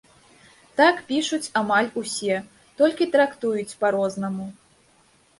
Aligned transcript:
Так 0.79 1.01
пішуць 1.09 1.51
амаль 1.59 1.89
усе, 2.01 2.37
толькі 2.81 3.07
трактуюць 3.17 3.77
па-рознаму. 3.83 4.47